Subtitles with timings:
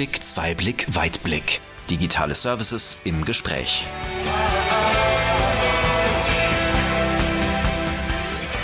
[0.00, 1.60] Einblick, Zweiblick, Weitblick.
[1.90, 3.84] Digitale Services im Gespräch.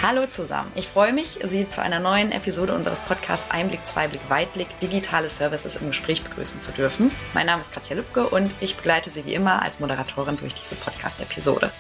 [0.01, 0.73] Hallo zusammen.
[0.77, 5.77] Ich freue mich, Sie zu einer neuen Episode unseres Podcasts Einblick, Zweiblick, Weitblick, digitale Services
[5.77, 7.13] im Gespräch begrüßen zu dürfen.
[7.35, 10.75] Mein Name ist Katja Lübke und ich begleite Sie wie immer als Moderatorin durch diese
[10.75, 11.71] Podcast-Episode.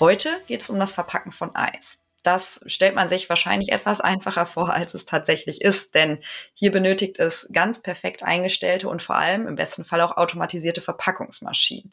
[0.00, 2.00] Heute geht es um das Verpacken von Eis.
[2.26, 6.18] Das stellt man sich wahrscheinlich etwas einfacher vor, als es tatsächlich ist, denn
[6.54, 11.92] hier benötigt es ganz perfekt eingestellte und vor allem im besten Fall auch automatisierte Verpackungsmaschinen.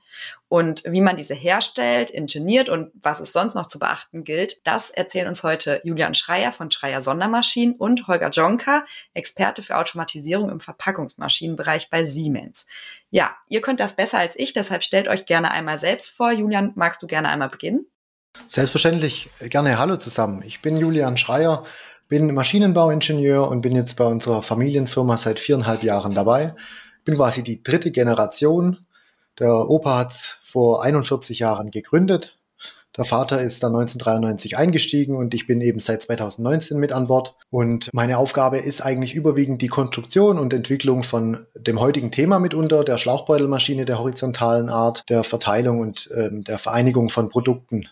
[0.49, 4.89] Und wie man diese herstellt, ingeniert und was es sonst noch zu beachten gilt, das
[4.89, 10.59] erzählen uns heute Julian Schreier von Schreier Sondermaschinen und Holger Jonka, Experte für Automatisierung im
[10.59, 12.65] Verpackungsmaschinenbereich bei Siemens.
[13.11, 16.31] Ja, ihr könnt das besser als ich, deshalb stellt euch gerne einmal selbst vor.
[16.31, 17.85] Julian, magst du gerne einmal beginnen?
[18.53, 20.43] Selbstverständlich gerne Hallo zusammen.
[20.45, 21.63] Ich bin Julian Schreier,
[22.07, 26.53] bin Maschinenbauingenieur und bin jetzt bei unserer Familienfirma seit viereinhalb Jahren dabei.
[27.03, 28.85] Bin quasi die dritte Generation.
[29.39, 32.37] Der Opa hat vor 41 Jahren gegründet.
[32.95, 37.33] Der Vater ist dann 1993 eingestiegen und ich bin eben seit 2019 mit an Bord.
[37.49, 42.83] Und meine Aufgabe ist eigentlich überwiegend die Konstruktion und Entwicklung von dem heutigen Thema mitunter,
[42.83, 47.87] der Schlauchbeutelmaschine der horizontalen Art, der Verteilung und ähm, der Vereinigung von Produkten.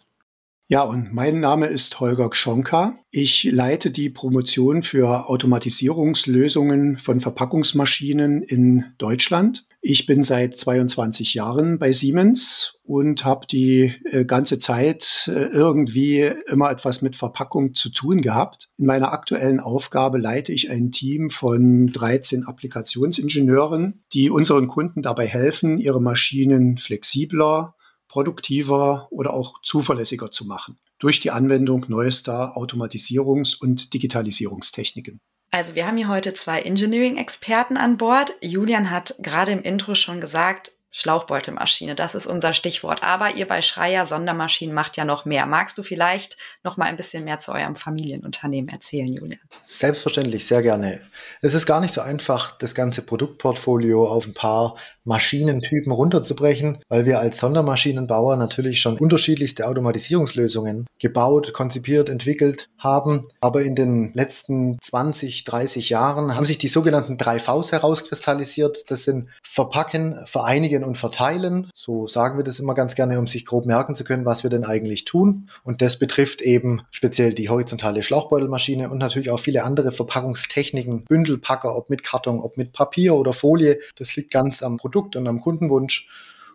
[0.72, 2.96] Ja, und mein Name ist Holger Gschonka.
[3.10, 9.66] Ich leite die Promotion für Automatisierungslösungen von Verpackungsmaschinen in Deutschland.
[9.82, 16.32] Ich bin seit 22 Jahren bei Siemens und habe die äh, ganze Zeit äh, irgendwie
[16.48, 18.70] immer etwas mit Verpackung zu tun gehabt.
[18.78, 25.28] In meiner aktuellen Aufgabe leite ich ein Team von 13 Applikationsingenieuren, die unseren Kunden dabei
[25.28, 27.76] helfen, ihre Maschinen flexibler,
[28.12, 35.22] produktiver oder auch zuverlässiger zu machen durch die Anwendung neuester Automatisierungs- und Digitalisierungstechniken.
[35.50, 38.34] Also wir haben hier heute zwei Engineering-Experten an Bord.
[38.42, 43.02] Julian hat gerade im Intro schon gesagt, Schlauchbeutelmaschine, das ist unser Stichwort.
[43.02, 45.46] Aber ihr bei Schreier Sondermaschinen macht ja noch mehr.
[45.46, 49.40] Magst du vielleicht noch mal ein bisschen mehr zu eurem Familienunternehmen erzählen, Julian?
[49.62, 51.02] Selbstverständlich, sehr gerne.
[51.42, 57.06] Es ist gar nicht so einfach, das ganze Produktportfolio auf ein paar Maschinentypen runterzubrechen, weil
[57.06, 63.28] wir als Sondermaschinenbauer natürlich schon unterschiedlichste Automatisierungslösungen gebaut, konzipiert, entwickelt haben.
[63.40, 68.92] Aber in den letzten 20, 30 Jahren haben sich die sogenannten drei Vs herauskristallisiert.
[68.92, 71.70] Das sind Verpacken, Vereinigen und verteilen.
[71.74, 74.50] So sagen wir das immer ganz gerne, um sich grob merken zu können, was wir
[74.50, 75.50] denn eigentlich tun.
[75.64, 81.76] Und das betrifft eben speziell die horizontale Schlauchbeutelmaschine und natürlich auch viele andere Verpackungstechniken, Bündelpacker,
[81.76, 83.80] ob mit Karton, ob mit Papier oder Folie.
[83.96, 86.08] Das liegt ganz am Produkt und am Kundenwunsch.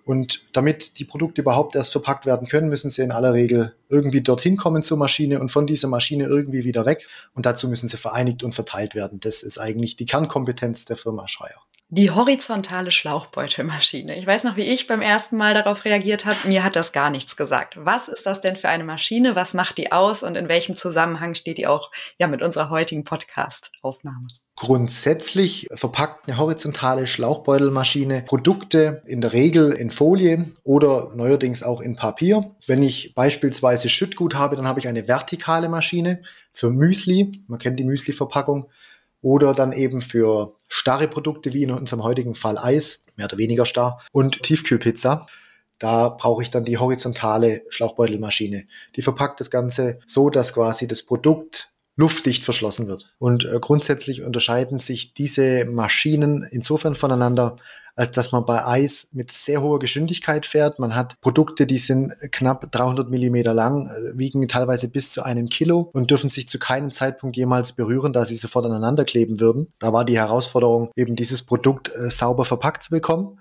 [0.07, 4.21] Und damit die Produkte überhaupt erst verpackt werden können, müssen sie in aller Regel irgendwie
[4.21, 7.09] dorthin kommen zur Maschine und von dieser Maschine irgendwie wieder weg.
[7.35, 9.19] Und dazu müssen sie vereinigt und verteilt werden.
[9.19, 11.61] Das ist eigentlich die Kernkompetenz der Firma Schreier.
[11.89, 14.19] Die horizontale Schlauchbeutelmaschine.
[14.19, 16.37] Ich weiß noch, wie ich beim ersten Mal darauf reagiert habe.
[16.49, 17.77] Mir hat das gar nichts gesagt.
[17.79, 19.37] Was ist das denn für eine Maschine?
[19.37, 20.25] Was macht die aus?
[20.25, 24.27] Und in welchem Zusammenhang steht die auch ja, mit unserer heutigen Podcast-Aufnahme?
[24.57, 31.95] Grundsätzlich verpackt eine horizontale Schlauchbeutelmaschine Produkte in der Regel in Folie oder neuerdings auch in
[31.95, 32.57] Papier.
[32.67, 36.21] Wenn ich beispielsweise Schüttgut habe, dann habe ich eine vertikale Maschine
[36.53, 37.45] für Müsli.
[37.47, 38.69] Man kennt die Müsli-Verpackung
[39.23, 43.67] oder dann eben für starre Produkte wie in unserem heutigen Fall Eis, mehr oder weniger
[43.67, 45.27] starr, und Tiefkühlpizza.
[45.79, 48.67] Da brauche ich dann die horizontale Schlauchbeutelmaschine.
[48.97, 53.13] Die verpackt das Ganze so, dass quasi das Produkt luftdicht verschlossen wird.
[53.19, 57.57] Und äh, grundsätzlich unterscheiden sich diese Maschinen insofern voneinander,
[57.97, 60.79] als dass man bei Eis mit sehr hoher Geschwindigkeit fährt.
[60.79, 65.49] Man hat Produkte, die sind knapp 300 Millimeter lang, äh, wiegen teilweise bis zu einem
[65.49, 69.73] Kilo und dürfen sich zu keinem Zeitpunkt jemals berühren, da sie sofort aneinander kleben würden.
[69.79, 73.41] Da war die Herausforderung, eben dieses Produkt äh, sauber verpackt zu bekommen,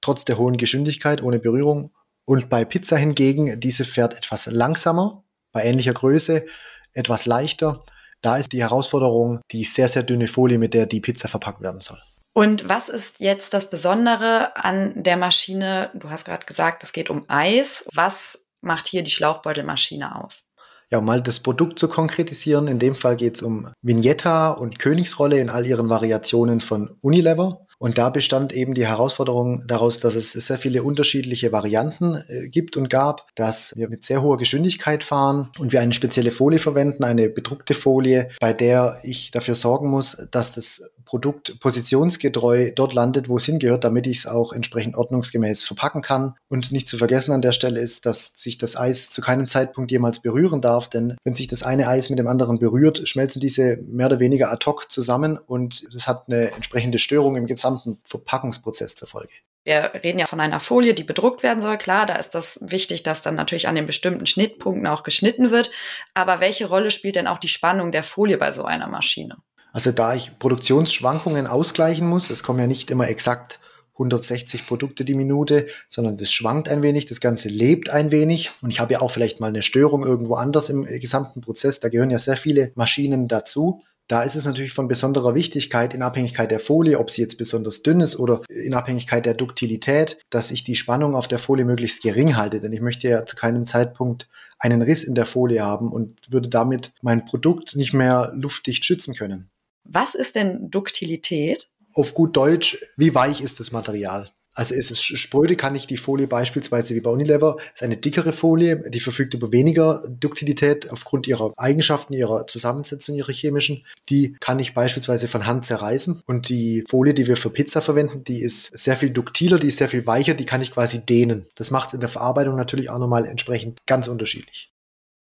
[0.00, 1.90] trotz der hohen Geschwindigkeit, ohne Berührung.
[2.24, 6.46] Und bei Pizza hingegen, diese fährt etwas langsamer, bei ähnlicher Größe,
[6.92, 7.84] etwas leichter
[8.26, 11.80] da ist die Herausforderung die sehr, sehr dünne Folie, mit der die Pizza verpackt werden
[11.80, 11.98] soll.
[12.36, 15.88] Und was ist jetzt das Besondere an der Maschine?
[15.94, 17.86] Du hast gerade gesagt, es geht um Eis.
[17.94, 20.50] Was macht hier die Schlauchbeutelmaschine aus?
[20.90, 24.78] Ja, um mal das Produkt zu konkretisieren, in dem Fall geht es um Vignetta und
[24.78, 27.66] Königsrolle in all ihren Variationen von Unilever.
[27.78, 32.76] Und da bestand eben die Herausforderung daraus, dass es sehr viele unterschiedliche Varianten äh, gibt
[32.76, 37.04] und gab, dass wir mit sehr hoher Geschwindigkeit fahren und wir eine spezielle Folie verwenden,
[37.04, 43.30] eine bedruckte Folie, bei der ich dafür sorgen muss, dass das Produkt positionsgetreu dort landet,
[43.30, 46.34] wo es hingehört, damit ich es auch entsprechend ordnungsgemäß verpacken kann.
[46.48, 49.90] Und nicht zu vergessen an der Stelle ist, dass sich das Eis zu keinem Zeitpunkt
[49.90, 53.78] jemals berühren darf, denn wenn sich das eine Eis mit dem anderen berührt, schmelzen diese
[53.86, 58.96] mehr oder weniger ad hoc zusammen und das hat eine entsprechende Störung im gesamten Verpackungsprozess
[58.96, 59.32] zur Folge.
[59.66, 61.76] Wir reden ja von einer Folie, die bedruckt werden soll.
[61.76, 65.72] Klar, da ist das wichtig, dass dann natürlich an den bestimmten Schnittpunkten auch geschnitten wird.
[66.14, 69.38] Aber welche Rolle spielt denn auch die Spannung der Folie bei so einer Maschine?
[69.76, 73.60] Also da ich Produktionsschwankungen ausgleichen muss, es kommen ja nicht immer exakt
[73.92, 78.70] 160 Produkte die Minute, sondern das schwankt ein wenig, das Ganze lebt ein wenig und
[78.70, 82.08] ich habe ja auch vielleicht mal eine Störung irgendwo anders im gesamten Prozess, da gehören
[82.08, 83.82] ja sehr viele Maschinen dazu.
[84.08, 87.82] Da ist es natürlich von besonderer Wichtigkeit in Abhängigkeit der Folie, ob sie jetzt besonders
[87.82, 92.02] dünn ist oder in Abhängigkeit der Duktilität, dass ich die Spannung auf der Folie möglichst
[92.02, 94.26] gering halte, denn ich möchte ja zu keinem Zeitpunkt
[94.58, 99.14] einen Riss in der Folie haben und würde damit mein Produkt nicht mehr luftdicht schützen
[99.14, 99.50] können.
[99.88, 101.68] Was ist denn Duktilität?
[101.94, 104.30] Auf gut Deutsch, wie weich ist das Material?
[104.56, 108.32] Also ist es spröde, kann ich die Folie beispielsweise wie bei Unilever, ist eine dickere
[108.32, 113.84] Folie, die verfügt über weniger Duktilität aufgrund ihrer Eigenschaften, ihrer Zusammensetzung, ihrer chemischen.
[114.08, 116.22] Die kann ich beispielsweise von Hand zerreißen.
[116.26, 119.76] Und die Folie, die wir für Pizza verwenden, die ist sehr viel duktiler, die ist
[119.76, 121.44] sehr viel weicher, die kann ich quasi dehnen.
[121.54, 124.70] Das macht es in der Verarbeitung natürlich auch nochmal entsprechend ganz unterschiedlich.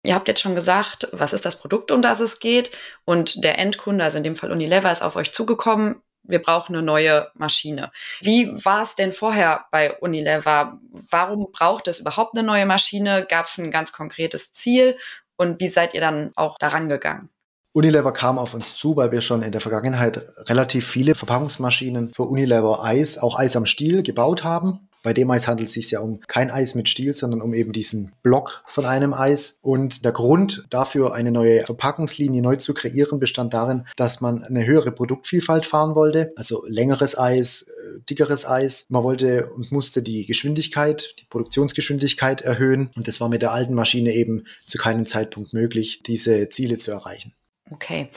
[0.06, 2.72] Ihr habt jetzt schon gesagt, was ist das Produkt, um das es geht?
[3.06, 6.84] Und der Endkunde, also in dem Fall Unilever, ist auf euch zugekommen wir brauchen eine
[6.84, 7.92] neue Maschine.
[8.22, 10.80] Wie war es denn vorher bei Unilever?
[11.10, 13.25] Warum braucht es überhaupt eine neue Maschine?
[13.28, 14.98] Gab es ein ganz konkretes Ziel?
[15.38, 17.30] Und wie seid ihr dann auch daran gegangen?
[17.74, 22.24] Unilever kam auf uns zu, weil wir schon in der Vergangenheit relativ viele Verpackungsmaschinen für
[22.24, 24.88] Unilever Eis, auch Eis am Stiel, gebaut haben.
[25.06, 27.74] Bei dem Eis handelt es sich ja um kein Eis mit Stiel, sondern um eben
[27.74, 29.60] diesen Block von einem Eis.
[29.62, 34.66] Und der Grund dafür, eine neue Verpackungslinie neu zu kreieren, bestand darin, dass man eine
[34.66, 36.34] höhere Produktvielfalt fahren wollte.
[36.36, 38.86] Also längeres Eis, äh, dickeres Eis.
[38.90, 42.90] Man wollte und musste die Geschwindigkeit, die Produktionsgeschwindigkeit erhöhen.
[42.96, 46.90] Und das war mit der alten Maschine eben zu keinem Zeitpunkt möglich, diese Ziele zu
[46.90, 47.36] erreichen.
[47.69, 48.10] Okay.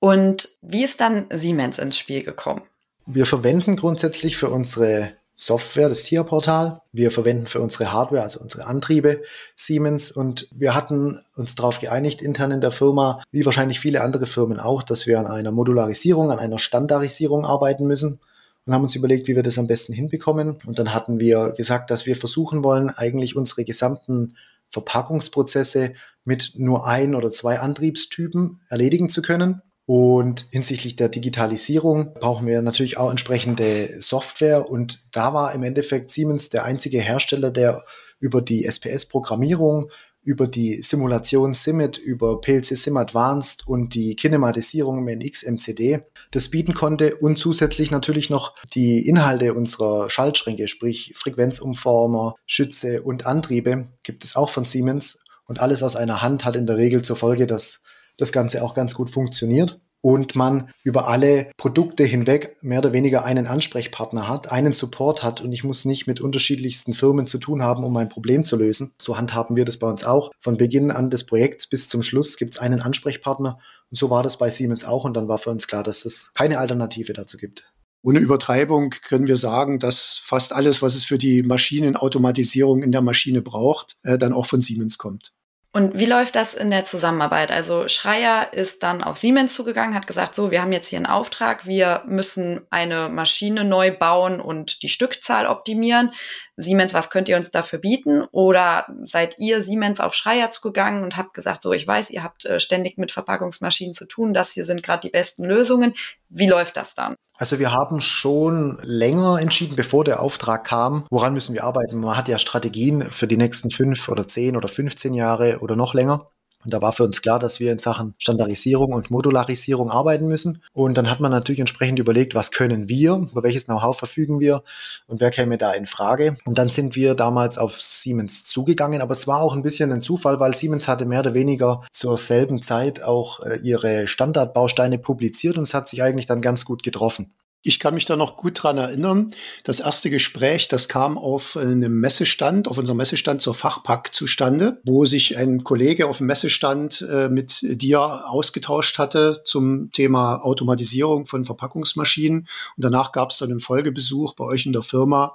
[0.00, 2.60] Und wie ist dann Siemens ins Spiel gekommen?
[3.06, 6.80] Wir verwenden grundsätzlich für unsere Software, das TIA-Portal.
[6.92, 9.22] Wir verwenden für unsere Hardware, also unsere Antriebe
[9.54, 10.10] Siemens.
[10.10, 14.58] Und wir hatten uns darauf geeinigt, intern in der Firma, wie wahrscheinlich viele andere Firmen
[14.58, 18.18] auch, dass wir an einer Modularisierung, an einer Standardisierung arbeiten müssen
[18.64, 20.56] und haben uns überlegt, wie wir das am besten hinbekommen.
[20.64, 24.28] Und dann hatten wir gesagt, dass wir versuchen wollen, eigentlich unsere gesamten
[24.70, 25.92] Verpackungsprozesse
[26.24, 29.60] mit nur ein oder zwei Antriebstypen erledigen zu können.
[29.86, 34.68] Und hinsichtlich der Digitalisierung brauchen wir natürlich auch entsprechende Software.
[34.68, 37.84] Und da war im Endeffekt Siemens der einzige Hersteller, der
[38.18, 39.90] über die SPS-Programmierung,
[40.22, 46.02] über die Simulation SIMIT, über PLC SIM Advanced und die Kinematisierung im NX MCD
[46.32, 53.26] das bieten konnte und zusätzlich natürlich noch die Inhalte unserer Schaltschränke, sprich Frequenzumformer, Schütze und
[53.26, 55.20] Antriebe gibt es auch von Siemens.
[55.44, 57.82] Und alles aus einer Hand hat in der Regel zur Folge, dass
[58.16, 63.24] das Ganze auch ganz gut funktioniert und man über alle Produkte hinweg mehr oder weniger
[63.24, 67.60] einen Ansprechpartner hat, einen Support hat und ich muss nicht mit unterschiedlichsten Firmen zu tun
[67.60, 68.92] haben, um mein Problem zu lösen.
[69.00, 70.30] So handhaben wir das bei uns auch.
[70.38, 73.58] Von Beginn an des Projekts bis zum Schluss gibt es einen Ansprechpartner
[73.90, 76.32] und so war das bei Siemens auch und dann war für uns klar, dass es
[76.34, 77.64] keine Alternative dazu gibt.
[78.02, 83.02] Ohne Übertreibung können wir sagen, dass fast alles, was es für die Maschinenautomatisierung in der
[83.02, 85.32] Maschine braucht, äh, dann auch von Siemens kommt.
[85.76, 87.52] Und wie läuft das in der Zusammenarbeit?
[87.52, 91.04] Also Schreier ist dann auf Siemens zugegangen, hat gesagt, so, wir haben jetzt hier einen
[91.04, 96.12] Auftrag, wir müssen eine Maschine neu bauen und die Stückzahl optimieren.
[96.56, 98.22] Siemens, was könnt ihr uns dafür bieten?
[98.32, 102.46] Oder seid ihr Siemens auf Schreier zugegangen und habt gesagt, so, ich weiß, ihr habt
[102.46, 105.92] äh, ständig mit Verpackungsmaschinen zu tun, das hier sind gerade die besten Lösungen.
[106.30, 107.16] Wie läuft das dann?
[107.38, 112.00] Also wir haben schon länger entschieden, bevor der Auftrag kam, woran müssen wir arbeiten.
[112.00, 115.92] Man hat ja Strategien für die nächsten fünf oder zehn oder 15 Jahre oder noch
[115.92, 116.30] länger.
[116.66, 120.64] Und da war für uns klar, dass wir in Sachen Standardisierung und Modularisierung arbeiten müssen.
[120.72, 124.64] Und dann hat man natürlich entsprechend überlegt, was können wir, über welches Know-how verfügen wir
[125.06, 126.36] und wer käme da in Frage.
[126.44, 130.02] Und dann sind wir damals auf Siemens zugegangen, aber es war auch ein bisschen ein
[130.02, 135.56] Zufall, weil Siemens hatte mehr oder weniger zur selben Zeit auch äh, ihre Standardbausteine publiziert
[135.56, 137.32] und es hat sich eigentlich dann ganz gut getroffen.
[137.62, 139.32] Ich kann mich da noch gut dran erinnern.
[139.64, 145.04] Das erste Gespräch, das kam auf einem Messestand, auf unserem Messestand zur Fachpack zustande, wo
[145.04, 151.44] sich ein Kollege auf dem Messestand äh, mit dir ausgetauscht hatte zum Thema Automatisierung von
[151.44, 152.40] Verpackungsmaschinen.
[152.76, 155.34] Und danach gab es dann einen Folgebesuch bei euch in der Firma,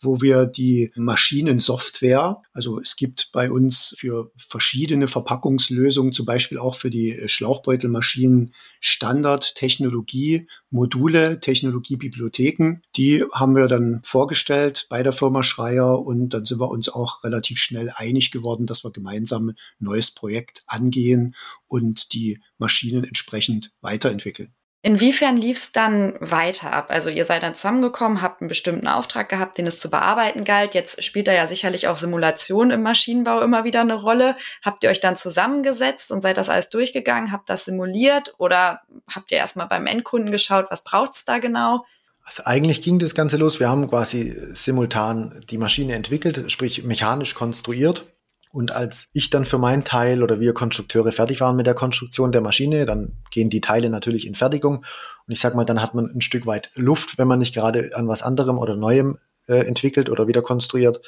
[0.00, 6.74] wo wir die Maschinensoftware, also es gibt bei uns für verschiedene Verpackungslösungen, zum Beispiel auch
[6.74, 12.82] für die Schlauchbeutelmaschinen Standardtechnologie, Module, Technologiebibliotheken.
[12.96, 17.24] Die haben wir dann vorgestellt bei der Firma Schreier und dann sind wir uns auch
[17.24, 21.34] relativ schnell einig geworden, dass wir gemeinsam ein neues Projekt angehen
[21.66, 24.54] und die Maschinen entsprechend weiterentwickeln.
[24.88, 26.86] Inwiefern lief es dann weiter ab?
[26.88, 30.72] Also ihr seid dann zusammengekommen, habt einen bestimmten Auftrag gehabt, den es zu bearbeiten galt.
[30.74, 34.34] Jetzt spielt da ja sicherlich auch Simulation im Maschinenbau immer wieder eine Rolle.
[34.62, 38.80] Habt ihr euch dann zusammengesetzt und seid das alles durchgegangen, habt das simuliert oder
[39.14, 41.84] habt ihr erstmal beim Endkunden geschaut, was braucht es da genau?
[42.24, 43.60] Also eigentlich ging das Ganze los.
[43.60, 48.06] Wir haben quasi simultan die Maschine entwickelt, sprich mechanisch konstruiert
[48.52, 52.32] und als ich dann für meinen Teil oder wir Konstrukteure fertig waren mit der Konstruktion
[52.32, 54.78] der Maschine, dann gehen die Teile natürlich in Fertigung.
[54.78, 57.90] Und ich sag mal, dann hat man ein Stück weit Luft, wenn man nicht gerade
[57.94, 61.00] an was anderem oder Neuem äh, entwickelt oder wieder konstruiert.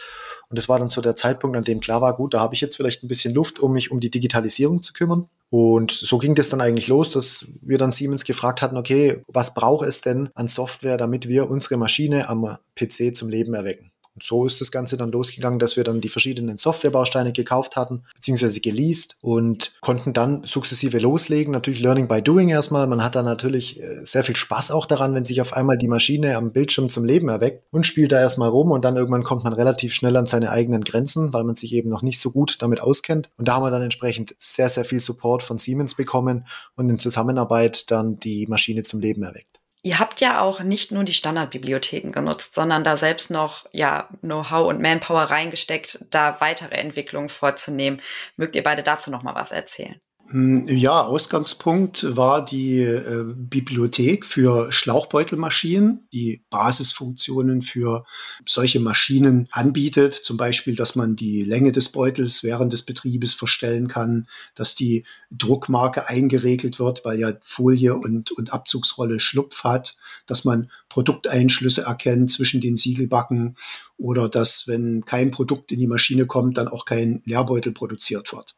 [0.48, 2.60] Und das war dann so der Zeitpunkt, an dem klar war, gut, da habe ich
[2.60, 5.28] jetzt vielleicht ein bisschen Luft, um mich um die Digitalisierung zu kümmern.
[5.48, 9.54] Und so ging das dann eigentlich los, dass wir dann Siemens gefragt hatten, okay, was
[9.54, 13.90] braucht es denn an Software, damit wir unsere Maschine am PC zum Leben erwecken?
[14.14, 18.02] Und so ist das Ganze dann losgegangen, dass wir dann die verschiedenen Softwarebausteine gekauft hatten,
[18.14, 21.52] beziehungsweise geleast und konnten dann sukzessive loslegen.
[21.52, 22.86] Natürlich Learning by Doing erstmal.
[22.86, 25.88] Man hat da natürlich äh, sehr viel Spaß auch daran, wenn sich auf einmal die
[25.88, 29.44] Maschine am Bildschirm zum Leben erweckt und spielt da erstmal rum und dann irgendwann kommt
[29.44, 32.56] man relativ schnell an seine eigenen Grenzen, weil man sich eben noch nicht so gut
[32.60, 33.30] damit auskennt.
[33.36, 36.98] Und da haben wir dann entsprechend sehr, sehr viel Support von Siemens bekommen und in
[36.98, 39.59] Zusammenarbeit dann die Maschine zum Leben erweckt.
[39.82, 44.68] Ihr habt ja auch nicht nur die Standardbibliotheken genutzt, sondern da selbst noch ja Know-how
[44.68, 48.02] und Manpower reingesteckt, da weitere Entwicklungen vorzunehmen.
[48.36, 50.00] Mögt ihr beide dazu noch mal was erzählen?
[50.32, 58.04] Hm, ja, Ausgangspunkt war die äh, Bibliothek für Schlauchbeutelmaschinen, die Basisfunktionen für
[58.46, 60.14] solche Maschinen anbietet.
[60.14, 65.04] Zum Beispiel, dass man die Länge des Beutels während des Betriebes verstellen kann, dass die
[65.32, 69.96] Druckmarke eingeregelt wird, weil ja Folie und, und Abzugsrolle Schlupf hat,
[70.26, 73.56] dass man Produkteinschlüsse erkennt zwischen den Siegelbacken
[73.96, 78.54] oder dass, wenn kein Produkt in die Maschine kommt, dann auch kein Leerbeutel produziert wird.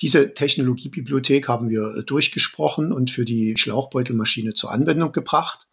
[0.00, 5.66] Diese Technologiebibliothek haben wir äh, durchgesprochen und für die Schlauchbeutelmaschine zur Anwendung gebracht.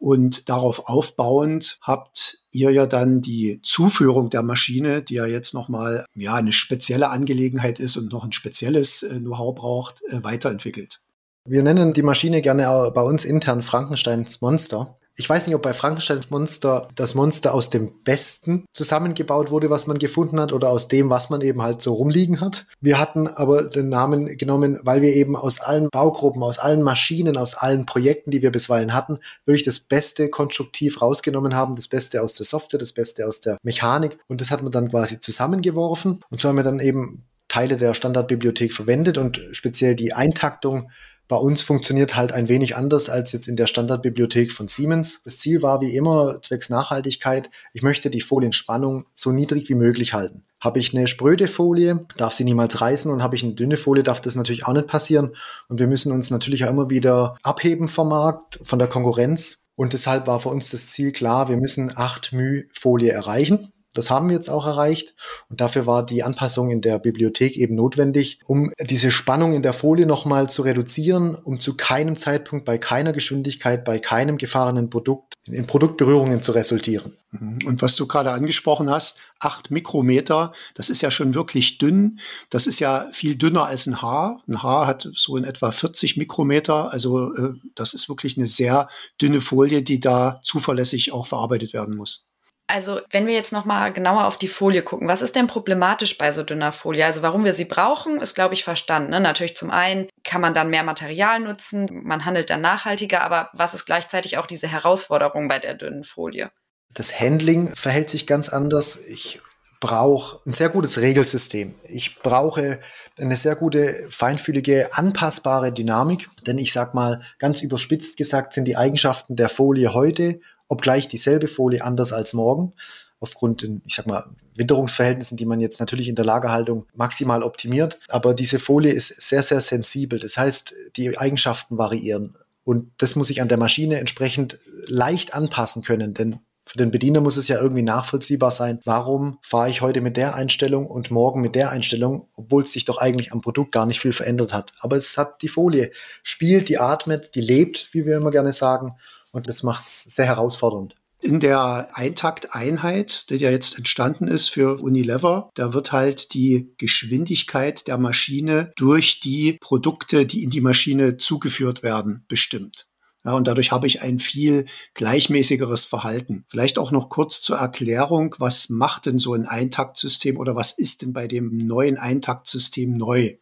[0.00, 6.06] Und darauf aufbauend habt ihr ja dann die Zuführung der Maschine, die ja jetzt nochmal
[6.14, 11.00] ja, eine spezielle Angelegenheit ist und noch ein spezielles äh, Know-how braucht, äh, weiterentwickelt.
[11.44, 15.74] Wir nennen die Maschine gerne bei uns intern Frankensteins Monster ich weiß nicht, ob bei
[15.74, 20.86] Frankensteins Monster das Monster aus dem Besten zusammengebaut wurde, was man gefunden hat, oder aus
[20.86, 22.66] dem, was man eben halt so rumliegen hat.
[22.80, 27.36] Wir hatten aber den Namen genommen, weil wir eben aus allen Baugruppen, aus allen Maschinen,
[27.36, 32.22] aus allen Projekten, die wir bisweilen hatten, wirklich das Beste konstruktiv rausgenommen haben, das Beste
[32.22, 34.18] aus der Software, das Beste aus der Mechanik.
[34.28, 36.20] Und das hat man dann quasi zusammengeworfen.
[36.30, 40.90] Und so haben wir dann eben Teile der Standardbibliothek verwendet und speziell die Eintaktung
[41.28, 45.22] bei uns funktioniert halt ein wenig anders als jetzt in der Standardbibliothek von Siemens.
[45.24, 50.14] Das Ziel war wie immer zwecks Nachhaltigkeit, ich möchte die Folienspannung so niedrig wie möglich
[50.14, 50.44] halten.
[50.60, 54.02] Habe ich eine spröde Folie, darf sie niemals reißen und habe ich eine dünne Folie,
[54.02, 55.36] darf das natürlich auch nicht passieren.
[55.68, 59.66] Und wir müssen uns natürlich auch immer wieder abheben vom Markt, von der Konkurrenz.
[59.76, 63.72] Und deshalb war für uns das Ziel klar, wir müssen 8 μ Folie erreichen.
[63.98, 65.14] Das haben wir jetzt auch erreicht
[65.50, 69.72] und dafür war die Anpassung in der Bibliothek eben notwendig, um diese Spannung in der
[69.72, 75.34] Folie nochmal zu reduzieren, um zu keinem Zeitpunkt bei keiner Geschwindigkeit, bei keinem gefahrenen Produkt
[75.46, 77.16] in Produktberührungen zu resultieren.
[77.32, 77.58] Mhm.
[77.66, 82.20] Und was du gerade angesprochen hast, acht Mikrometer, das ist ja schon wirklich dünn.
[82.50, 84.42] Das ist ja viel dünner als ein Haar.
[84.46, 86.92] Ein Haar hat so in etwa 40 Mikrometer.
[86.92, 88.88] Also äh, das ist wirklich eine sehr
[89.20, 92.27] dünne Folie, die da zuverlässig auch verarbeitet werden muss.
[92.70, 96.18] Also, wenn wir jetzt noch mal genauer auf die Folie gucken, was ist denn problematisch
[96.18, 97.06] bei so dünner Folie?
[97.06, 99.10] Also, warum wir sie brauchen, ist, glaube ich, verstanden.
[99.10, 99.20] Ne?
[99.20, 103.72] Natürlich zum einen kann man dann mehr Material nutzen, man handelt dann nachhaltiger, aber was
[103.72, 106.50] ist gleichzeitig auch diese Herausforderung bei der dünnen Folie?
[106.92, 109.06] Das Handling verhält sich ganz anders.
[109.06, 109.40] Ich
[109.80, 111.74] brauche ein sehr gutes Regelsystem.
[111.84, 112.80] Ich brauche
[113.18, 116.28] eine sehr gute, feinfühlige, anpassbare Dynamik.
[116.46, 121.48] Denn ich sag mal, ganz überspitzt gesagt, sind die Eigenschaften der Folie heute obgleich dieselbe
[121.48, 122.74] Folie anders als morgen,
[123.20, 127.98] aufgrund, ich sag mal, Witterungsverhältnissen, die man jetzt natürlich in der Lagerhaltung maximal optimiert.
[128.08, 130.18] Aber diese Folie ist sehr, sehr sensibel.
[130.18, 132.36] Das heißt, die Eigenschaften variieren.
[132.64, 134.58] Und das muss ich an der Maschine entsprechend
[134.88, 139.70] leicht anpassen können, denn für den Bediener muss es ja irgendwie nachvollziehbar sein, warum fahre
[139.70, 143.32] ich heute mit der Einstellung und morgen mit der Einstellung, obwohl es sich doch eigentlich
[143.32, 144.74] am Produkt gar nicht viel verändert hat.
[144.80, 145.90] Aber es hat die Folie,
[146.22, 148.96] spielt, die atmet, die lebt, wie wir immer gerne sagen.
[149.32, 150.94] Und das macht es sehr herausfordernd.
[151.20, 157.88] In der Eintakteinheit, die ja jetzt entstanden ist für Unilever, da wird halt die Geschwindigkeit
[157.88, 162.87] der Maschine durch die Produkte, die in die Maschine zugeführt werden, bestimmt.
[163.28, 166.46] Ja, und dadurch habe ich ein viel gleichmäßigeres Verhalten.
[166.48, 171.02] Vielleicht auch noch kurz zur Erklärung, was macht denn so ein Eintaktsystem oder was ist
[171.02, 173.34] denn bei dem neuen Eintaktsystem neu?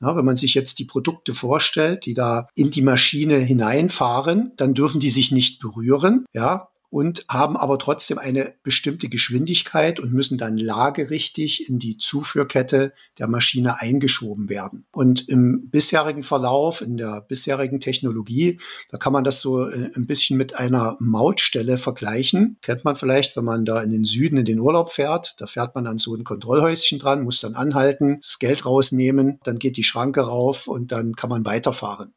[0.00, 4.72] Ja, wenn man sich jetzt die Produkte vorstellt, die da in die Maschine hineinfahren, dann
[4.72, 6.24] dürfen die sich nicht berühren.
[6.32, 12.92] Ja, und haben aber trotzdem eine bestimmte Geschwindigkeit und müssen dann lagerichtig in die Zuführkette
[13.18, 14.86] der Maschine eingeschoben werden.
[14.92, 18.60] Und im bisherigen Verlauf, in der bisherigen Technologie,
[18.90, 22.58] da kann man das so äh, ein bisschen mit einer Mautstelle vergleichen.
[22.62, 25.74] Kennt man vielleicht, wenn man da in den Süden in den Urlaub fährt, da fährt
[25.74, 29.82] man an so ein Kontrollhäuschen dran, muss dann anhalten, das Geld rausnehmen, dann geht die
[29.82, 32.14] Schranke rauf und dann kann man weiterfahren.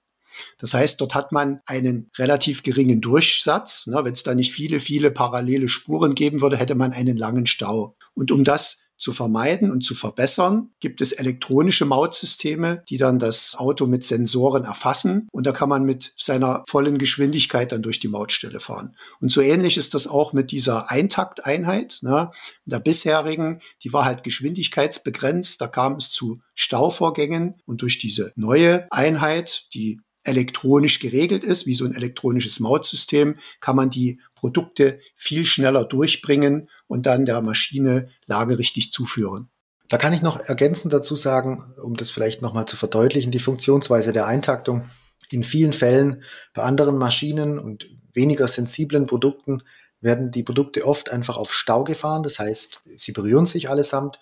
[0.57, 3.87] Das heißt, dort hat man einen relativ geringen Durchsatz.
[3.87, 7.95] Wenn es da nicht viele, viele parallele Spuren geben würde, hätte man einen langen Stau.
[8.13, 13.55] Und um das zu vermeiden und zu verbessern, gibt es elektronische Mautsysteme, die dann das
[13.57, 18.07] Auto mit Sensoren erfassen und da kann man mit seiner vollen Geschwindigkeit dann durch die
[18.07, 18.95] Mautstelle fahren.
[19.21, 21.99] Und so ähnlich ist das auch mit dieser Eintakteinheit.
[22.01, 22.31] Ne?
[22.65, 28.87] Der bisherigen, die war halt geschwindigkeitsbegrenzt, da kam es zu Stauvorgängen und durch diese neue
[28.91, 35.45] Einheit, die elektronisch geregelt ist, wie so ein elektronisches Mautsystem, kann man die Produkte viel
[35.45, 39.49] schneller durchbringen und dann der Maschine lagerichtig zuführen.
[39.87, 44.11] Da kann ich noch ergänzend dazu sagen, um das vielleicht nochmal zu verdeutlichen, die Funktionsweise
[44.11, 44.89] der Eintaktung.
[45.31, 49.63] In vielen Fällen bei anderen Maschinen und weniger sensiblen Produkten
[50.01, 52.23] werden die Produkte oft einfach auf Stau gefahren.
[52.23, 54.19] Das heißt, sie berühren sich allesamt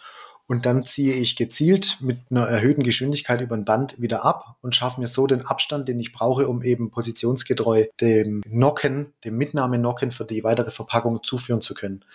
[0.47, 4.75] und dann ziehe ich gezielt mit einer erhöhten Geschwindigkeit über ein Band wieder ab und
[4.75, 10.11] schaffe mir so den Abstand, den ich brauche, um eben positionsgetreu dem Nocken, dem Mitnahmenocken
[10.11, 12.05] für die weitere Verpackung zuführen zu können.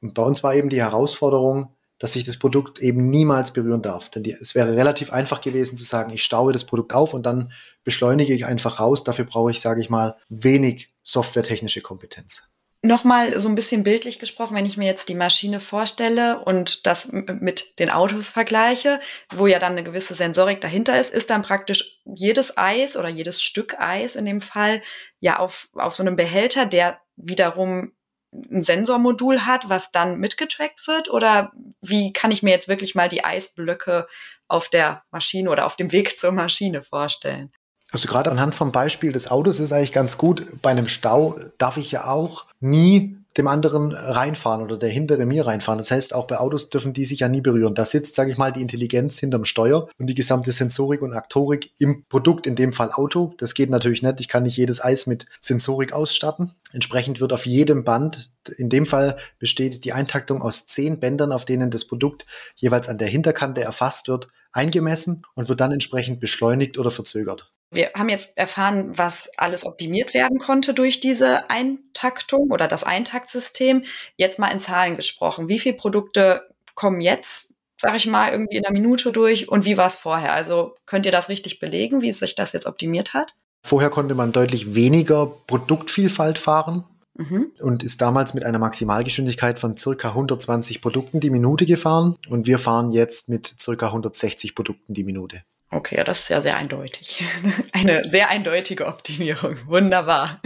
[0.00, 4.10] Und bei uns war eben die Herausforderung, dass ich das Produkt eben niemals berühren darf.
[4.10, 7.24] Denn die, es wäre relativ einfach gewesen zu sagen, ich staue das Produkt auf und
[7.24, 7.52] dann
[7.84, 9.04] beschleunige ich einfach raus.
[9.04, 12.51] Dafür brauche ich, sage ich mal, wenig softwaretechnische Kompetenz.
[12.84, 17.12] Nochmal so ein bisschen bildlich gesprochen, wenn ich mir jetzt die Maschine vorstelle und das
[17.12, 18.98] mit den Autos vergleiche,
[19.32, 23.40] wo ja dann eine gewisse Sensorik dahinter ist, ist dann praktisch jedes Eis oder jedes
[23.40, 24.82] Stück Eis in dem Fall
[25.20, 27.92] ja auf, auf so einem Behälter, der wiederum
[28.50, 31.08] ein Sensormodul hat, was dann mitgetrackt wird?
[31.08, 31.52] Oder
[31.82, 34.08] wie kann ich mir jetzt wirklich mal die Eisblöcke
[34.48, 37.52] auf der Maschine oder auf dem Weg zur Maschine vorstellen?
[37.92, 40.46] Also gerade anhand vom Beispiel des Autos ist eigentlich ganz gut.
[40.62, 45.46] Bei einem Stau darf ich ja auch nie dem anderen reinfahren oder der hintere mir
[45.46, 45.78] reinfahren.
[45.78, 47.74] Das heißt, auch bei Autos dürfen die sich ja nie berühren.
[47.74, 51.70] Da sitzt, sage ich mal, die Intelligenz hinterm Steuer und die gesamte Sensorik und Aktorik
[51.78, 53.34] im Produkt, in dem Fall Auto.
[53.38, 54.20] Das geht natürlich nicht.
[54.20, 56.54] Ich kann nicht jedes Eis mit Sensorik ausstatten.
[56.72, 61.44] Entsprechend wird auf jedem Band, in dem Fall besteht die Eintaktung aus zehn Bändern, auf
[61.44, 62.26] denen das Produkt
[62.56, 67.51] jeweils an der Hinterkante erfasst wird, eingemessen und wird dann entsprechend beschleunigt oder verzögert.
[67.72, 73.84] Wir haben jetzt erfahren, was alles optimiert werden konnte durch diese Eintaktung oder das Eintaktsystem.
[74.16, 75.48] Jetzt mal in Zahlen gesprochen.
[75.48, 79.78] Wie viele Produkte kommen jetzt, sage ich mal, irgendwie in einer Minute durch und wie
[79.78, 80.34] war es vorher?
[80.34, 83.34] Also könnt ihr das richtig belegen, wie sich das jetzt optimiert hat?
[83.64, 87.52] Vorher konnte man deutlich weniger Produktvielfalt fahren mhm.
[87.58, 92.58] und ist damals mit einer Maximalgeschwindigkeit von circa 120 Produkten die Minute gefahren und wir
[92.58, 95.42] fahren jetzt mit circa 160 Produkten die Minute.
[95.74, 97.24] Okay, das ist ja sehr eindeutig.
[97.72, 99.56] Eine sehr eindeutige Optimierung.
[99.66, 100.38] Wunderbar.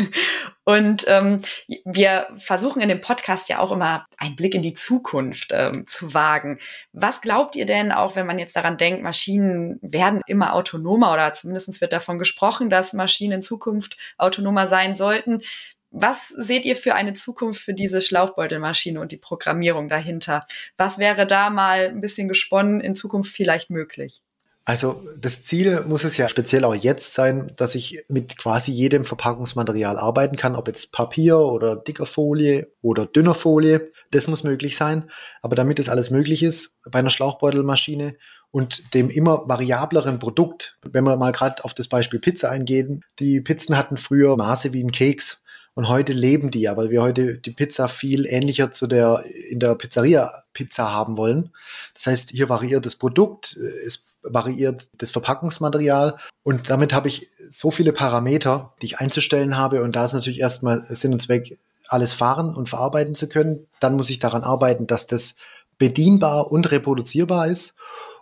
[0.63, 1.43] Und ähm,
[1.85, 6.15] wir versuchen in dem Podcast ja auch immer einen Blick in die Zukunft ähm, zu
[6.15, 6.61] wagen.
[6.93, 11.35] Was glaubt ihr denn, auch wenn man jetzt daran denkt, Maschinen werden immer autonomer oder
[11.35, 15.43] zumindest wird davon gesprochen, dass Maschinen in Zukunft autonomer sein sollten?
[15.91, 20.47] Was seht ihr für eine Zukunft für diese Schlauchbeutelmaschine und die Programmierung dahinter?
[20.77, 24.23] Was wäre da mal ein bisschen gesponnen in Zukunft vielleicht möglich?
[24.69, 29.05] Also das Ziel muss es ja speziell auch jetzt sein, dass ich mit quasi jedem
[29.05, 33.93] Verpackungsmaterial arbeiten kann, ob jetzt Papier oder dicker Folie oder dünner Folie.
[34.11, 35.09] Das muss möglich sein.
[35.41, 38.17] Aber damit das alles möglich ist bei einer Schlauchbeutelmaschine
[38.51, 43.41] und dem immer variableren Produkt, wenn wir mal gerade auf das Beispiel Pizza eingehen, die
[43.41, 45.39] Pizzen hatten früher Maße wie ein Keks.
[45.75, 49.61] Und heute leben die ja, weil wir heute die Pizza viel ähnlicher zu der in
[49.61, 51.53] der Pizzeria Pizza haben wollen.
[51.95, 57.71] Das heißt, hier variiert das Produkt, es variiert das Verpackungsmaterial und damit habe ich so
[57.71, 61.59] viele Parameter, die ich einzustellen habe und da ist natürlich erstmal Sinn und Zweck,
[61.89, 63.67] alles fahren und verarbeiten zu können.
[63.81, 65.37] Dann muss ich daran arbeiten, dass das
[65.79, 67.75] bedienbar und reproduzierbar ist.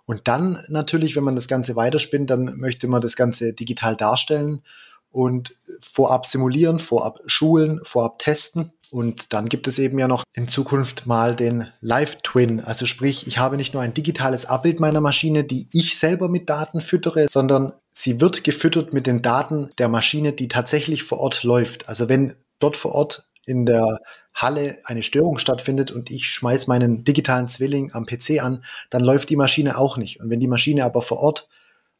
[0.07, 4.62] Und dann natürlich, wenn man das Ganze weiterspinnt, dann möchte man das Ganze digital darstellen
[5.11, 10.47] und vorab simulieren, vorab schulen, vorab testen Und dann gibt es eben ja noch in
[10.47, 12.61] Zukunft mal den Live-Twin.
[12.61, 16.49] Also sprich, ich habe nicht nur ein digitales Abbild meiner Maschine, die ich selber mit
[16.49, 21.43] Daten füttere, sondern sie wird gefüttert mit den Daten der Maschine, die tatsächlich vor Ort
[21.43, 21.89] läuft.
[21.89, 23.99] Also wenn dort vor Ort in der
[24.33, 29.29] Halle eine Störung stattfindet und ich schmeiß meinen digitalen Zwilling am PC an, dann läuft
[29.29, 30.21] die Maschine auch nicht.
[30.21, 31.49] Und wenn die Maschine aber vor Ort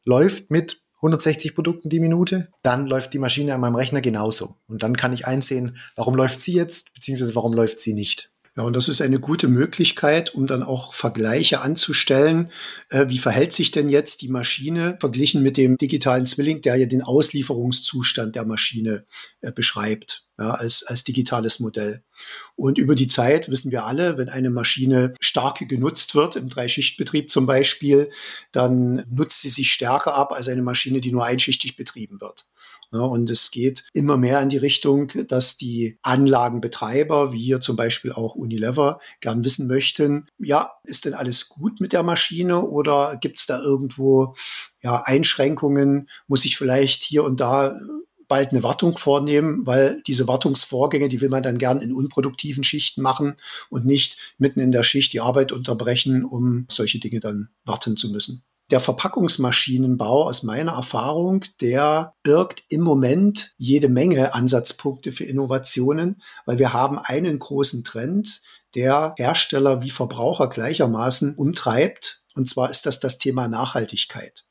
[0.05, 4.55] läuft mit 160 Produkten die Minute, dann läuft die Maschine an meinem Rechner genauso.
[4.67, 8.31] Und dann kann ich einsehen, warum läuft sie jetzt, beziehungsweise warum läuft sie nicht.
[8.57, 12.51] Ja, und das ist eine gute Möglichkeit, um dann auch Vergleiche anzustellen.
[12.89, 16.85] Äh, wie verhält sich denn jetzt die Maschine verglichen mit dem digitalen Zwilling, der ja
[16.85, 19.05] den Auslieferungszustand der Maschine
[19.41, 20.25] äh, beschreibt?
[20.37, 22.03] ja, als, als digitales Modell.
[22.55, 27.29] Und über die Zeit wissen wir alle, wenn eine Maschine stark genutzt wird, im Dreischichtbetrieb
[27.29, 28.09] zum Beispiel,
[28.51, 32.45] dann nutzt sie sich stärker ab als eine Maschine, die nur einschichtig betrieben wird.
[32.95, 37.75] Ja, und es geht immer mehr in die Richtung, dass die Anlagenbetreiber, wie hier zum
[37.75, 43.17] Beispiel auch Unilever, gern wissen möchten, ja, ist denn alles gut mit der Maschine oder
[43.17, 44.33] gibt es da irgendwo
[44.81, 46.07] ja, Einschränkungen?
[46.27, 47.77] Muss ich vielleicht hier und da
[48.29, 53.01] bald eine Wartung vornehmen, weil diese Wartungsvorgänge, die will man dann gern in unproduktiven Schichten
[53.01, 53.35] machen
[53.69, 58.09] und nicht mitten in der Schicht die Arbeit unterbrechen, um solche Dinge dann warten zu
[58.09, 58.45] müssen.
[58.71, 66.57] Der Verpackungsmaschinenbau aus meiner Erfahrung, der birgt im Moment jede Menge Ansatzpunkte für Innovationen, weil
[66.57, 68.41] wir haben einen großen Trend,
[68.73, 72.23] der Hersteller wie Verbraucher gleichermaßen umtreibt.
[72.33, 74.45] Und zwar ist das das Thema Nachhaltigkeit.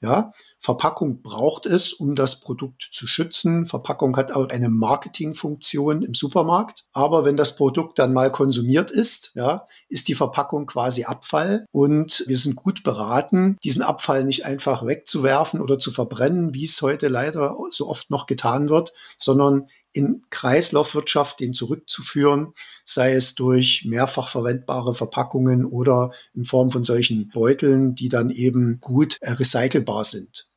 [0.00, 3.64] Ja, Verpackung braucht es, um das Produkt zu schützen.
[3.64, 6.84] Verpackung hat auch eine Marketingfunktion im Supermarkt.
[6.92, 11.64] Aber wenn das Produkt dann mal konsumiert ist, ja, ist die Verpackung quasi Abfall.
[11.72, 16.82] Und wir sind gut beraten, diesen Abfall nicht einfach wegzuwerfen oder zu verbrennen, wie es
[16.82, 22.52] heute leider so oft noch getan wird, sondern in Kreislaufwirtschaft den zurückzuführen,
[22.84, 28.78] sei es durch mehrfach verwendbare Verpackungen oder in Form von solchen Beuteln, die dann eben
[28.80, 30.49] gut recycelbar sind.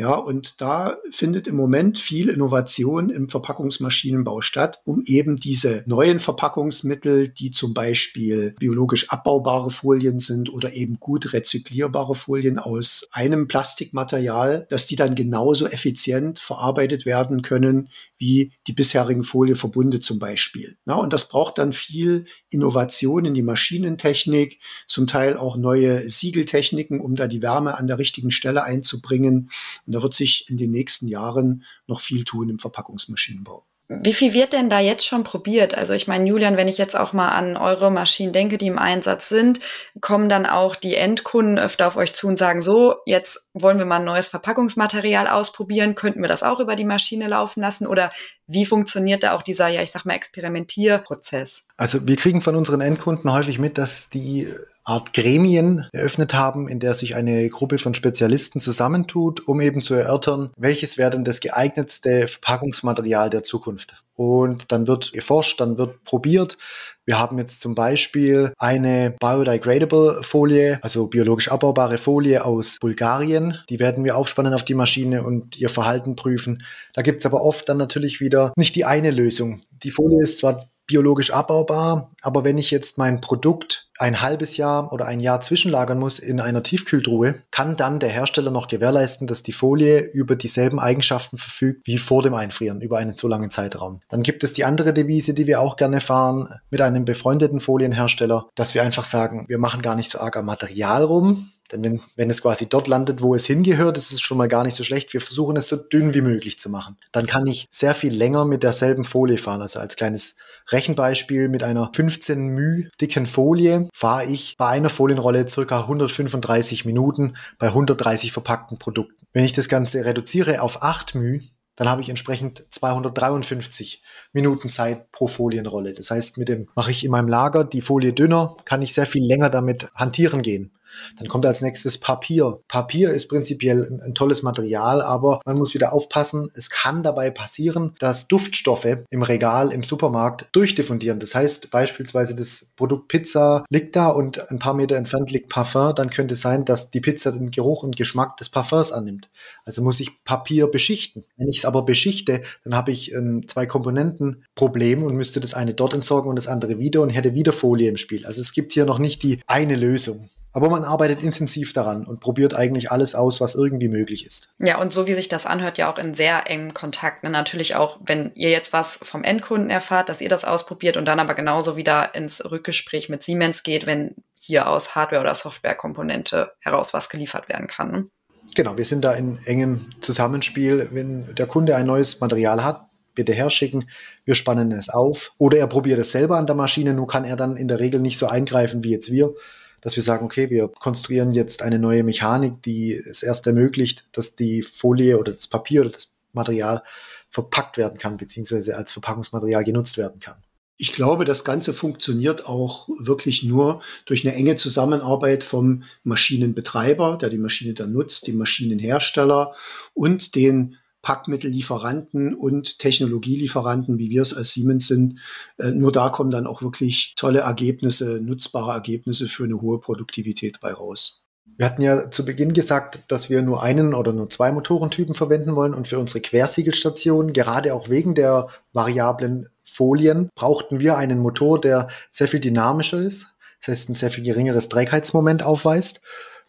[0.00, 6.20] Ja, und da findet im Moment viel Innovation im Verpackungsmaschinenbau statt, um eben diese neuen
[6.20, 13.46] Verpackungsmittel, die zum Beispiel biologisch abbaubare Folien sind oder eben gut rezyklierbare Folien aus einem
[13.46, 20.78] Plastikmaterial, dass die dann genauso effizient verarbeitet werden können wie die bisherigen Folieverbunde zum Beispiel.
[20.86, 27.00] Ja, und das braucht dann viel Innovation in die Maschinentechnik, zum Teil auch neue Siegeltechniken,
[27.00, 29.50] um da die Wärme an der richtigen Stelle einzubringen.
[29.90, 33.66] Und da wird sich in den nächsten Jahren noch viel tun im Verpackungsmaschinenbau.
[33.88, 35.76] Wie viel wird denn da jetzt schon probiert?
[35.76, 38.78] Also ich meine, Julian, wenn ich jetzt auch mal an eure Maschinen denke, die im
[38.78, 39.58] Einsatz sind,
[40.00, 43.86] kommen dann auch die Endkunden öfter auf euch zu und sagen, so, jetzt wollen wir
[43.86, 47.84] mal ein neues Verpackungsmaterial ausprobieren, könnten wir das auch über die Maschine laufen lassen?
[47.84, 48.12] Oder
[48.46, 51.66] wie funktioniert da auch dieser, ja, ich sag mal, Experimentierprozess?
[51.76, 54.46] Also wir kriegen von unseren Endkunden häufig mit, dass die
[54.90, 59.94] Art Gremien eröffnet haben, in der sich eine Gruppe von Spezialisten zusammentut, um eben zu
[59.94, 64.02] erörtern, welches wäre denn das geeignetste Verpackungsmaterial der Zukunft.
[64.16, 66.58] Und dann wird geforscht, dann wird probiert.
[67.06, 73.58] Wir haben jetzt zum Beispiel eine biodegradable Folie, also biologisch abbaubare Folie aus Bulgarien.
[73.68, 76.64] Die werden wir aufspannen auf die Maschine und ihr Verhalten prüfen.
[76.94, 79.62] Da gibt's aber oft dann natürlich wieder nicht die eine Lösung.
[79.84, 84.92] Die Folie ist zwar biologisch abbaubar, aber wenn ich jetzt mein Produkt ein halbes Jahr
[84.92, 89.44] oder ein Jahr zwischenlagern muss in einer Tiefkühltruhe, kann dann der Hersteller noch gewährleisten, dass
[89.44, 94.00] die Folie über dieselben Eigenschaften verfügt wie vor dem Einfrieren über einen so langen Zeitraum.
[94.08, 98.48] Dann gibt es die andere Devise, die wir auch gerne fahren mit einem befreundeten Folienhersteller,
[98.56, 102.00] dass wir einfach sagen, wir machen gar nicht so arg am Material rum, denn wenn,
[102.16, 104.82] wenn es quasi dort landet, wo es hingehört, ist es schon mal gar nicht so
[104.82, 105.12] schlecht.
[105.12, 106.96] Wir versuchen es so dünn wie möglich zu machen.
[107.12, 109.62] Dann kann ich sehr viel länger mit derselben Folie fahren.
[109.62, 110.36] Also als kleines
[110.68, 117.36] Rechenbeispiel mit einer 15 μ dicken Folie fahre ich bei einer Folienrolle circa 135 Minuten
[117.58, 119.26] bei 130 verpackten Produkten.
[119.32, 121.40] Wenn ich das Ganze reduziere auf 8 μ,
[121.76, 124.02] dann habe ich entsprechend 253
[124.34, 125.94] Minuten Zeit pro Folienrolle.
[125.94, 129.06] Das heißt, mit dem mache ich in meinem Lager die Folie dünner, kann ich sehr
[129.06, 130.72] viel länger damit hantieren gehen.
[131.18, 132.60] Dann kommt als nächstes Papier.
[132.68, 136.50] Papier ist prinzipiell ein, ein, tolles Material, aber man muss wieder aufpassen.
[136.54, 141.20] Es kann dabei passieren, dass Duftstoffe im Regal im Supermarkt durchdiffundieren.
[141.20, 145.94] Das heißt beispielsweise das Produkt Pizza liegt da und ein paar Meter entfernt liegt Parfum.
[145.94, 149.30] Dann könnte es sein, dass die Pizza den Geruch und Geschmack des Parfums annimmt.
[149.64, 151.24] Also muss ich Papier beschichten.
[151.36, 155.54] Wenn ich es aber beschichte, dann habe ich ein zwei Komponenten Problem und müsste das
[155.54, 158.26] eine dort entsorgen und das andere wieder und hätte wieder Folie im Spiel.
[158.26, 160.28] Also es gibt hier noch nicht die eine Lösung.
[160.52, 164.48] Aber man arbeitet intensiv daran und probiert eigentlich alles aus, was irgendwie möglich ist.
[164.58, 167.22] Ja, und so wie sich das anhört, ja auch in sehr engem Kontakt.
[167.22, 167.30] Ne?
[167.30, 171.20] Natürlich auch, wenn ihr jetzt was vom Endkunden erfahrt, dass ihr das ausprobiert und dann
[171.20, 176.94] aber genauso wieder ins Rückgespräch mit Siemens geht, wenn hier aus Hardware- oder Softwarekomponente heraus
[176.94, 177.92] was geliefert werden kann.
[177.92, 178.06] Ne?
[178.54, 180.88] Genau, wir sind da in engem Zusammenspiel.
[180.90, 183.88] Wenn der Kunde ein neues Material hat, bitte herschicken,
[184.24, 185.32] wir spannen es auf.
[185.38, 188.00] Oder er probiert es selber an der Maschine, nur kann er dann in der Regel
[188.00, 189.34] nicht so eingreifen wie jetzt wir,
[189.80, 194.36] dass wir sagen, okay, wir konstruieren jetzt eine neue Mechanik, die es erst ermöglicht, dass
[194.36, 196.82] die Folie oder das Papier oder das Material
[197.28, 200.36] verpackt werden kann, beziehungsweise als Verpackungsmaterial genutzt werden kann.
[200.76, 207.28] Ich glaube, das Ganze funktioniert auch wirklich nur durch eine enge Zusammenarbeit vom Maschinenbetreiber, der
[207.28, 209.54] die Maschine dann nutzt, dem Maschinenhersteller
[209.92, 215.20] und den Packmittellieferanten und Technologielieferanten, wie wir es als Siemens sind.
[215.58, 220.60] Äh, nur da kommen dann auch wirklich tolle Ergebnisse, nutzbare Ergebnisse für eine hohe Produktivität
[220.60, 221.24] bei raus.
[221.56, 225.56] Wir hatten ja zu Beginn gesagt, dass wir nur einen oder nur zwei Motorentypen verwenden
[225.56, 231.60] wollen und für unsere Quersiegelstationen, gerade auch wegen der variablen Folien, brauchten wir einen Motor,
[231.60, 233.26] der sehr viel dynamischer ist,
[233.60, 236.00] das heißt ein sehr viel geringeres Trägheitsmoment aufweist.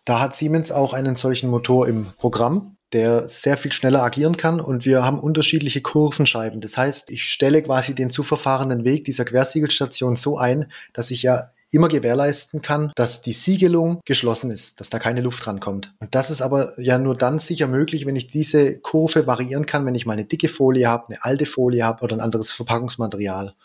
[0.05, 4.59] Da hat Siemens auch einen solchen Motor im Programm der sehr viel schneller agieren kann
[4.59, 6.61] und wir haben unterschiedliche Kurvenscheiben.
[6.61, 11.41] Das heißt, ich stelle quasi den zu Weg dieser Quersiegelstation so ein, dass ich ja
[11.71, 15.93] immer gewährleisten kann, dass die Siegelung geschlossen ist, dass da keine Luft rankommt.
[15.99, 19.85] Und das ist aber ja nur dann sicher möglich, wenn ich diese Kurve variieren kann,
[19.85, 23.55] wenn ich mal eine dicke Folie habe, eine alte Folie habe oder ein anderes Verpackungsmaterial.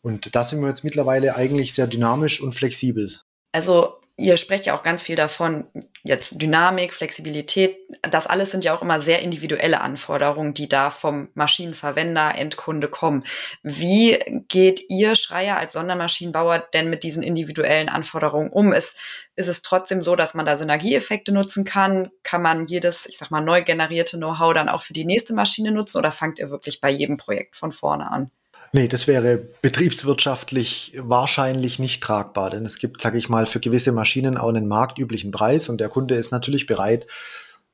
[0.00, 3.20] Und da sind wir jetzt mittlerweile eigentlich sehr dynamisch und flexibel.
[3.52, 5.66] Also ihr sprecht ja auch ganz viel davon,
[6.04, 11.30] jetzt Dynamik, Flexibilität, das alles sind ja auch immer sehr individuelle Anforderungen, die da vom
[11.34, 13.24] Maschinenverwender, Endkunde kommen.
[13.62, 18.72] Wie geht ihr Schreier als Sondermaschinenbauer denn mit diesen individuellen Anforderungen um?
[18.72, 18.96] Ist,
[19.36, 22.10] ist es trotzdem so, dass man da Synergieeffekte nutzen kann?
[22.22, 25.72] Kann man jedes, ich sag mal, neu generierte Know-how dann auch für die nächste Maschine
[25.72, 28.30] nutzen oder fangt ihr wirklich bei jedem Projekt von vorne an?
[28.74, 33.92] Nee, das wäre betriebswirtschaftlich wahrscheinlich nicht tragbar, denn es gibt, sage ich mal, für gewisse
[33.92, 37.06] Maschinen auch einen marktüblichen Preis und der Kunde ist natürlich bereit,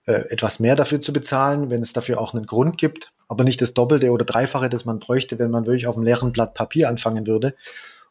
[0.07, 3.63] äh, etwas mehr dafür zu bezahlen, wenn es dafür auch einen Grund gibt, aber nicht
[3.63, 6.89] das Doppelte oder Dreifache, das man bräuchte, wenn man wirklich auf einem leeren Blatt Papier
[6.89, 7.55] anfangen würde.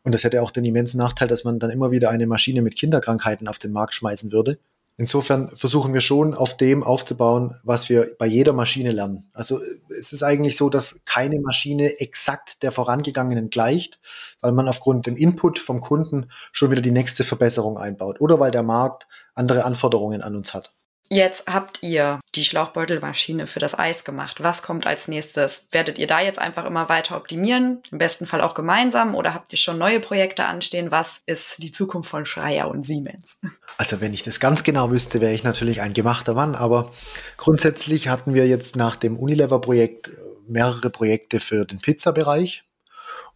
[0.03, 2.77] Und das hätte auch den immensen Nachteil, dass man dann immer wieder eine Maschine mit
[2.77, 4.59] Kinderkrankheiten auf den Markt schmeißen würde.
[4.99, 9.29] Insofern versuchen wir schon auf dem aufzubauen, was wir bei jeder Maschine lernen.
[9.31, 13.99] Also es ist eigentlich so, dass keine Maschine exakt der vorangegangenen gleicht,
[14.41, 18.49] weil man aufgrund dem Input vom Kunden schon wieder die nächste Verbesserung einbaut oder weil
[18.49, 20.73] der Markt andere Anforderungen an uns hat.
[21.09, 24.43] Jetzt habt ihr die Schlauchbeutelmaschine für das Eis gemacht.
[24.43, 25.67] Was kommt als nächstes?
[25.71, 27.81] Werdet ihr da jetzt einfach immer weiter optimieren?
[27.91, 30.91] Im besten Fall auch gemeinsam oder habt ihr schon neue Projekte anstehen?
[30.91, 33.39] Was ist die Zukunft von Schreier und Siemens?
[33.77, 36.55] Also wenn ich das ganz genau wüsste, wäre ich natürlich ein gemachter Mann.
[36.55, 36.91] Aber
[37.37, 40.11] grundsätzlich hatten wir jetzt nach dem Unilever-Projekt
[40.47, 42.63] mehrere Projekte für den Pizza-Bereich.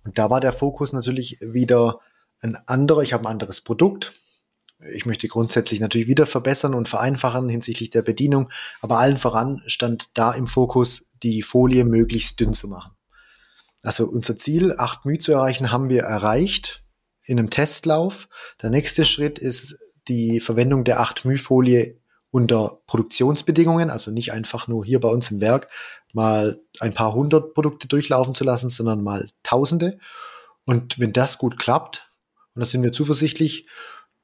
[0.04, 2.00] Und da war der Fokus natürlich wieder
[2.42, 3.02] ein anderer.
[3.02, 4.14] Ich habe ein anderes Produkt
[4.94, 8.50] ich möchte grundsätzlich natürlich wieder verbessern und vereinfachen hinsichtlich der Bedienung,
[8.82, 12.94] aber allen voran stand da im Fokus, die Folie möglichst dünn zu machen.
[13.84, 16.84] Also unser Ziel, 8 μ zu erreichen, haben wir erreicht
[17.26, 18.28] in einem Testlauf.
[18.62, 22.00] Der nächste Schritt ist die Verwendung der 8 μ Folie
[22.32, 25.70] unter Produktionsbedingungen, also nicht einfach nur hier bei uns im Werk
[26.14, 29.98] mal ein paar hundert Produkte durchlaufen zu lassen, sondern mal Tausende.
[30.66, 32.10] Und wenn das gut klappt,
[32.54, 33.68] und da sind wir zuversichtlich,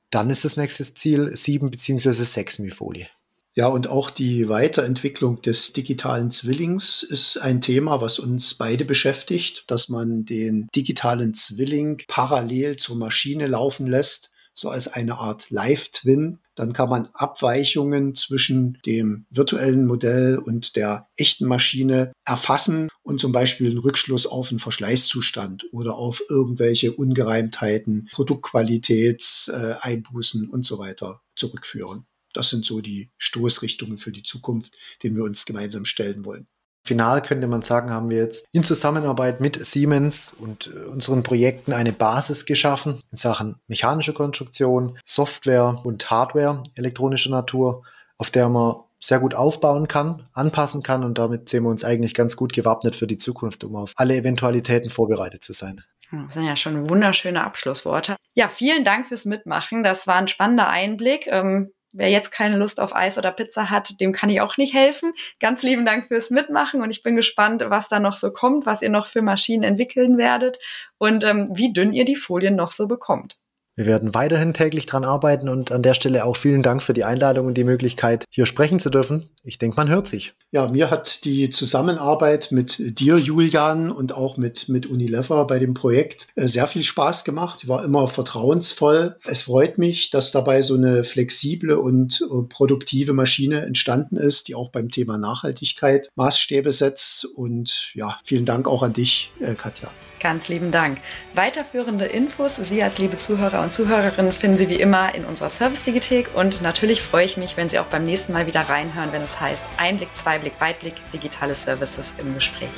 [0.09, 2.11] dann ist das nächste Ziel 7 bzw.
[2.11, 3.07] 6 Folie.
[3.55, 9.63] Ja, und auch die Weiterentwicklung des digitalen Zwillings ist ein Thema, was uns beide beschäftigt,
[9.65, 16.39] dass man den digitalen Zwilling parallel zur Maschine laufen lässt so als eine Art Live-Twin.
[16.57, 23.31] Dann kann man Abweichungen zwischen dem virtuellen Modell und der echten Maschine erfassen und zum
[23.31, 32.07] Beispiel einen Rückschluss auf einen Verschleißzustand oder auf irgendwelche Ungereimtheiten, Produktqualitätseinbußen und so weiter zurückführen.
[32.33, 36.47] Das sind so die Stoßrichtungen für die Zukunft, denen wir uns gemeinsam stellen wollen.
[36.87, 41.73] Final könnte man sagen, haben wir jetzt in Zusammenarbeit mit Siemens und äh, unseren Projekten
[41.73, 47.83] eine Basis geschaffen in Sachen mechanische Konstruktion, Software und Hardware elektronischer Natur,
[48.17, 52.15] auf der man sehr gut aufbauen kann, anpassen kann und damit sehen wir uns eigentlich
[52.15, 55.83] ganz gut gewappnet für die Zukunft, um auf alle Eventualitäten vorbereitet zu sein.
[56.11, 58.15] Das sind ja schon wunderschöne Abschlussworte.
[58.33, 59.83] Ja, vielen Dank fürs Mitmachen.
[59.83, 61.27] Das war ein spannender Einblick.
[61.27, 64.73] Ähm, wer jetzt keine Lust auf Eis oder Pizza hat, dem kann ich auch nicht
[64.73, 65.13] helfen.
[65.39, 68.81] Ganz lieben Dank fürs Mitmachen und ich bin gespannt, was da noch so kommt, was
[68.81, 70.59] ihr noch für Maschinen entwickeln werdet
[70.97, 73.39] und ähm, wie dünn ihr die Folien noch so bekommt.
[73.77, 77.03] Wir werden weiterhin täglich dran arbeiten und an der Stelle auch vielen Dank für die
[77.03, 79.29] Einladung und die Möglichkeit, hier sprechen zu dürfen.
[79.43, 80.33] Ich denke, man hört sich.
[80.51, 85.75] Ja, mir hat die Zusammenarbeit mit dir, Julian, und auch mit, mit Unilever bei dem
[85.75, 87.67] Projekt äh, sehr viel Spaß gemacht.
[87.67, 89.15] War immer vertrauensvoll.
[89.25, 94.55] Es freut mich, dass dabei so eine flexible und äh, produktive Maschine entstanden ist, die
[94.55, 97.25] auch beim Thema Nachhaltigkeit Maßstäbe setzt.
[97.25, 99.91] Und ja, vielen Dank auch an dich, äh, Katja.
[100.19, 100.99] Ganz lieben Dank.
[101.33, 106.31] Weiterführende Infos, Sie als liebe Zuhörer und Zuhörerinnen, finden Sie wie immer in unserer Service-Digithek.
[106.33, 109.39] Und natürlich freue ich mich, wenn Sie auch beim nächsten Mal wieder reinhören, wenn es
[109.39, 112.69] heißt Einblick, Zweiblick, Weitblick, digitale Services im Gespräch.